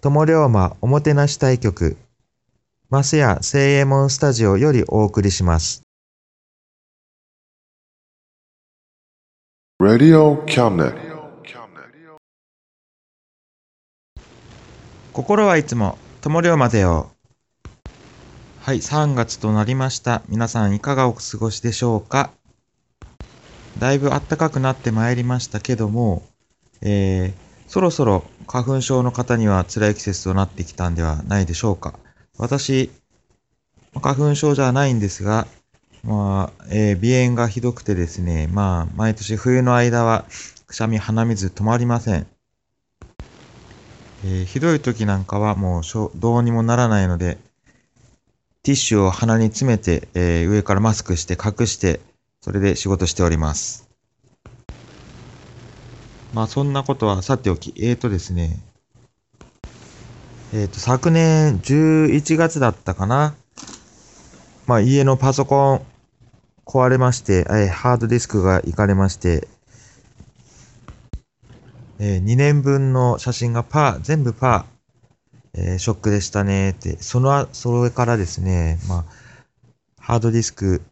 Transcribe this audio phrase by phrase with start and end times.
[0.00, 1.96] 友龍馬おもてなし対局、
[2.88, 5.82] マスヤ聖右衛門スタジオよりお送りします。
[9.82, 10.94] Radio Cabinet.
[15.12, 17.10] 心はいつも友龍馬でよ。
[18.60, 20.22] はい、3月となりました。
[20.28, 22.30] 皆さんいかがお過ごしでしょうか
[23.80, 26.22] だいぶ暖かくなってまいりましたけども、
[26.82, 31.94] えー、そろそろ花粉症の方には辛い季節となってきたんではないでしょうか。
[32.38, 32.90] 私、
[34.00, 35.46] 花粉症じゃないんですが、
[36.02, 40.24] まあ、えー鼻炎がひどくてですね、まあ、毎年冬の間は、
[40.66, 42.26] くしゃみ、鼻水止まりません。
[44.24, 47.36] えーひどい時なんかはもうしょどうにもならないので、
[48.62, 52.00] ティッシュを鼻に詰めて、えー上からマスクして隠して、
[52.40, 53.87] それで仕事しております。
[56.34, 58.60] まあそんなことはさておき、えーとですね、
[60.52, 63.34] えーと、昨年11月だったかな。
[64.66, 65.82] まあ家のパソコン
[66.66, 69.48] 壊れまして、えーハードディスクがいかれまして、
[71.98, 79.04] え2年分の写真がパー、全部パー、えーショックでしたねって、そのあ、それからですね、まあ、
[79.98, 80.82] ハードディスク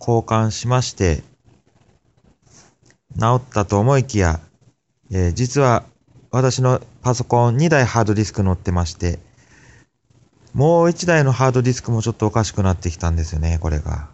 [0.00, 1.22] 交換しまして、
[3.18, 4.40] 治ったと思いきや、
[5.10, 5.84] えー実は
[6.30, 9.18] 私のパソコン2台ハードディスク載ってまして、
[10.54, 14.08] もう1台のハードディスクもちょっとおかしくなってきたんですよね、これが。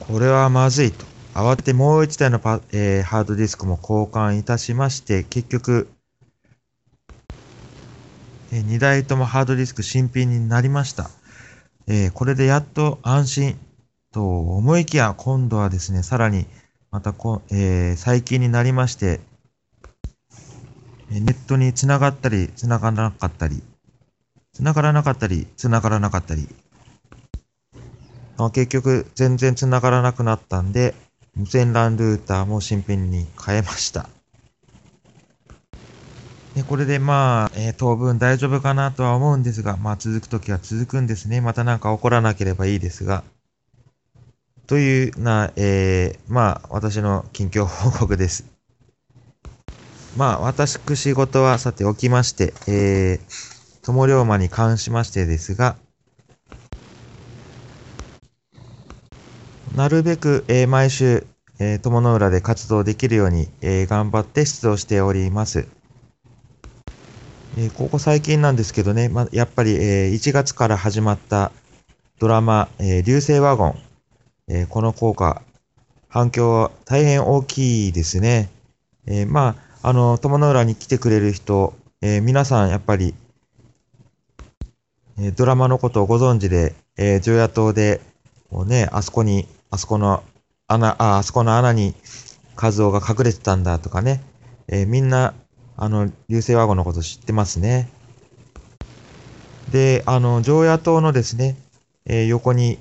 [0.00, 1.04] これはまずいと。
[1.34, 5.88] 慌ててもう1台のパ、えーハードディスクも交換いたしまして、結局、
[8.52, 11.10] え2台ともハードディスク新品になりました。
[11.86, 13.58] えーこれでやっと安心
[14.12, 16.46] と思いきや、今度はですね、さらに
[16.96, 19.20] またこ、えー最近になりまして、
[21.10, 23.62] ネットに繋がったり、繋がらなかったり、
[24.54, 26.48] 繋がらなかったり、繋がらなかったり、
[28.50, 30.94] 結局全然繋がらなくなったんで、
[31.34, 34.08] 無線 LAN ルーターも新品に変えました。
[36.54, 41.42] でこれでまあ、えー当分大丈夫かなとは思うんですが、まあ続くときは続くんですね。
[41.42, 43.22] またなんか起こらなければいいですが。
[44.66, 48.44] というな、えーまあ私の近況報告です。
[50.16, 55.76] まあ私く仕事はさておきまして、えー、友龍馬に関しましてですが、
[59.76, 61.26] なるべく、えー毎週、
[61.60, 65.68] えー友の浦で活動できるように、えー頑張って出動しております。
[67.56, 71.52] えーここ最近なんですけどね、ま、やっぱり、えー1月から始まった
[72.18, 73.85] ドラマ、えー流星ワゴン、
[74.48, 75.42] えーこの効果、
[76.08, 78.48] 反響は大変大きいですね。
[79.06, 83.14] えーまあ、あの、友の浦に来てくれる人、えー皆さんやっぱり、
[85.18, 88.00] えドラマのことをご存知で、えー、常夜灯で、
[88.50, 90.22] もうね、あそこに、あそこの
[90.68, 91.94] 穴、あ、あそこの穴に
[92.56, 94.22] 和夫が隠れてたんだとかね、
[94.68, 95.34] えーみんな、
[95.76, 97.88] あの、流星ワゴのこと知ってますね。
[99.72, 101.56] で、あの、常夜灯のですね、
[102.04, 102.78] えー横に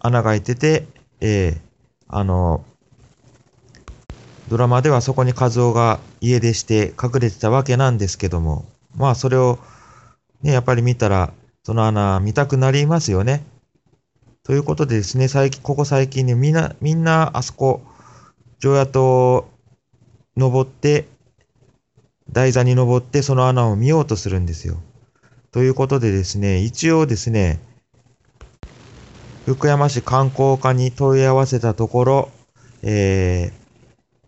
[0.00, 0.86] 穴が開いてて、
[1.20, 1.70] えー
[2.12, 2.64] あの、
[4.48, 8.64] ドラマではそこに和夫が家出して隠れてたわけなんですけども、
[8.96, 9.60] まあそれを
[10.42, 11.32] ね、やっぱり見たら、
[11.62, 13.44] その穴見たくなりますよね。
[14.42, 17.82] ということでですね、最近、ここ最近ね、みんな、みんなあそこ、
[18.58, 19.44] 常夜島
[20.36, 21.06] 登って、
[22.32, 24.82] 台座に登ってその穴を見ようとするんですよ。
[25.52, 27.60] ということでですね、一応ですね、
[29.54, 32.30] 福山市観光課に問い合わせたところ、
[32.84, 33.52] えー、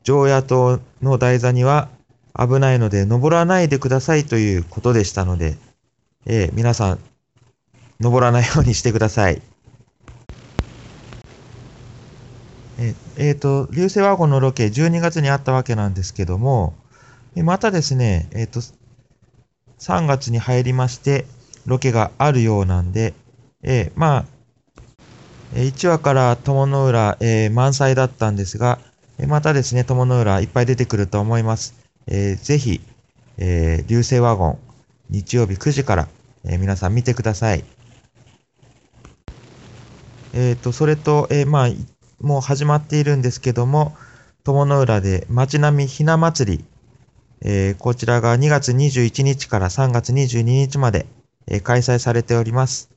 [0.02, 1.88] 常夜島の台座には
[2.36, 5.56] 危ないので登らないでくださいということでしたので、
[6.26, 6.98] えー、皆さん、
[8.00, 9.40] 登らないようにしてください。
[12.78, 16.74] えっ、えー、と、流星ワゴンのロケ12月にあったわけなんですけども、
[17.36, 18.60] またですね、えっ、ー、と、
[19.78, 21.26] 3月に入りまして、
[21.64, 23.14] ロケがあるようなんで、
[23.62, 24.31] えー、まあ、
[25.54, 28.78] 1話から友の浦、えー、満載だったんですが、
[29.26, 31.74] またですね、友の浦いっぱい出てくると思います。
[32.06, 32.80] えー、ぜひ、
[33.36, 34.58] えー、流星ワゴン、
[35.10, 36.08] 日曜日9時から、
[36.44, 37.64] えー、皆さん見てください。
[40.32, 41.68] えっ、ー、と、それと、えー、まあ、
[42.20, 43.94] もう始まっているんですけども、
[44.44, 46.64] 友の浦で街並みひな祭り、
[47.42, 51.06] えー、こちらが2月21日から3月22日まで、
[51.46, 52.90] えー、開催されております。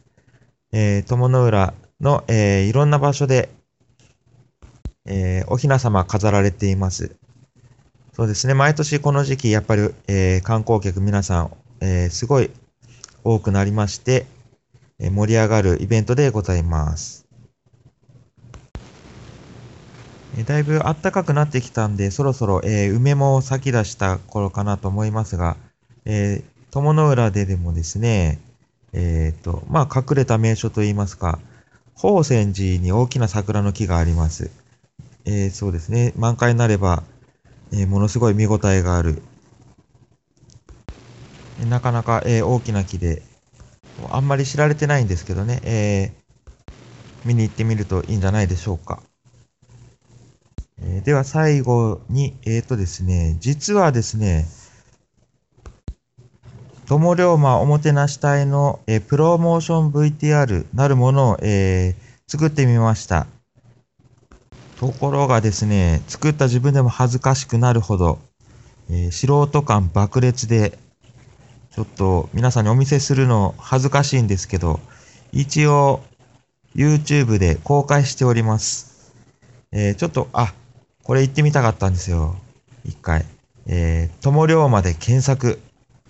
[0.72, 3.50] えー、友の浦の、えー、いろんな場所で、
[5.06, 7.16] えー、お雛様飾られています。
[8.14, 11.52] そうですね、毎年この時期、やっぱり、えー、観光客皆さん、
[11.82, 12.50] えー、すごい
[13.24, 14.26] 多くなりまして、
[15.00, 17.26] えー、盛り上がるイベントでございます。
[20.38, 25.56] えだいぶ暖かくなってきたんで、そろそろ、えー、梅も咲き出した頃かなと思いますが、
[26.04, 28.40] えー、友の浦ででもですね、
[28.92, 31.40] えっ、ー、と、まあ、隠れた名所といいますか、
[31.96, 34.52] 宝泉寺に大きな桜の木があります。
[35.24, 37.04] えー、そうですね、満開になれば、
[37.72, 39.22] えー、ものすごい見応えがある。
[41.70, 43.24] なかなか、えー、大きな木で、
[44.12, 46.12] あんまり知られてないんですけどね、え、
[47.24, 49.02] 見に行ってみるといいんじゃないでしょうか。
[50.82, 54.46] え、では最後に、えっ、とですね、実はですね、
[56.88, 63.26] 友龍馬おもてなし隊の、えー、プロモーション VTR なるものを、えー、作ってみました。
[64.80, 68.20] ところがですね、作った自分でも恥ずかしくなるほど、
[68.92, 70.78] えー、素人感爆裂で、
[71.72, 74.80] ちょっと皆さんにお見せするの恥ずかしいんですけど、
[75.32, 76.04] 一応
[76.76, 79.12] YouTube で公開しております。
[79.72, 80.54] えー、ちょっと、あ、
[81.04, 82.36] これ行ってみたかったんですよ。
[82.84, 83.26] 一回。
[83.66, 85.60] えー、友龍馬で検索。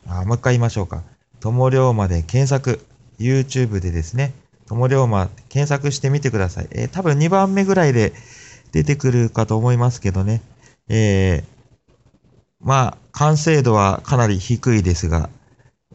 [0.07, 1.03] あ、もう一回言いましょうか。
[1.39, 2.85] 友龍馬で検索。
[3.19, 4.33] YouTube でですね。
[4.67, 6.67] 友龍馬検索してみてください。
[6.71, 8.13] えー、多分2番目ぐらいで
[8.71, 10.41] 出てくるかと思いますけどね。
[10.89, 11.43] えー、
[12.59, 15.29] まあ、完成度はかなり低いですが、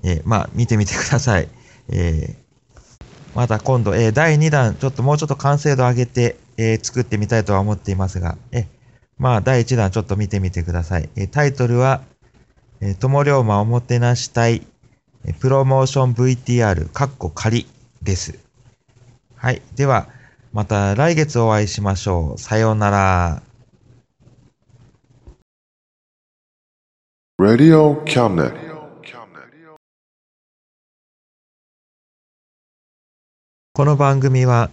[0.02, 1.48] えー、まあ、見てみてください。
[1.88, 2.36] え、
[3.34, 8.66] また今度、えー、第2弾、ちょっともうちょっと完成度上げて、え、作ってみたいとは思っていますが、え
[9.18, 11.08] まあ、第1弾ちょっと見てみてください。
[11.16, 12.02] えタイトルは、
[12.82, 14.66] え友龍馬おもてなし隊、
[15.26, 17.66] えプロモーション VTR、カッコ仮
[18.02, 18.38] です。
[19.36, 19.60] はい。
[19.76, 20.08] では、
[20.54, 22.38] また来月お会いしましょう。
[22.38, 23.42] さようなら。
[27.38, 28.70] Radio Cabinet
[33.74, 34.70] この番組は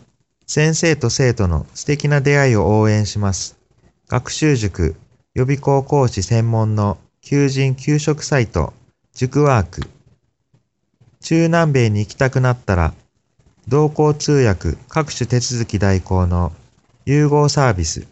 [0.47, 3.57] 先生と生徒の素敵な出会いを応援します。
[4.07, 4.95] 学習塾
[5.33, 6.97] 予備校講師専門の
[7.29, 8.71] 求人・給食サイト
[9.13, 9.81] 塾ワーク。
[11.19, 12.93] 中南米に行きたくなったら
[13.67, 16.53] 同行通訳各種手続き代行の
[17.05, 18.07] 融合サービス。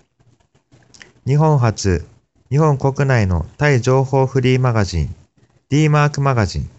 [1.26, 2.06] 日本初
[2.50, 5.16] 日本国内のタイ情報フリーマガジン
[5.70, 6.70] D マークマガジン。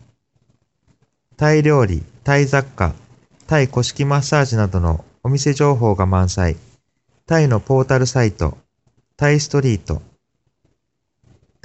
[1.39, 2.93] タイ料理、タイ雑貨、
[3.47, 6.59] タイ古式マッサージなどのお店情報が満載。
[7.25, 8.59] タイのポータルサイト
[9.17, 10.03] タイストリート。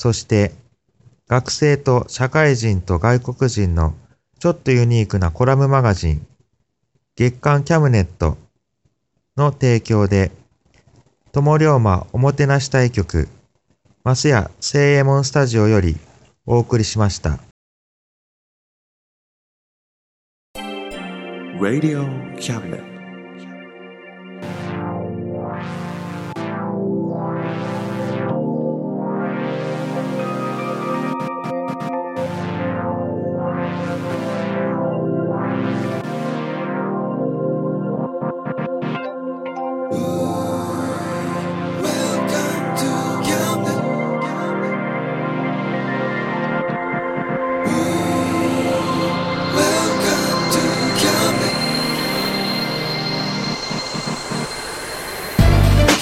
[0.00, 0.52] そして
[1.28, 3.92] 学生と社会人と外国人の
[4.38, 6.26] ちょっとユニークなコラムマガジン、
[7.16, 8.38] 月刊キャムネット
[9.36, 10.30] の提供で、
[11.32, 13.28] 友龍馬おもてなし対局、
[14.02, 15.98] マスヤ聖右衛門スタジオより
[16.46, 17.38] お送りしました。
[21.60, 22.06] Radio
[22.38, 22.89] Cabinet.